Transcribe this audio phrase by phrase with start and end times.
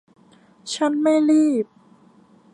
[0.73, 1.65] ฉันไม่รีบ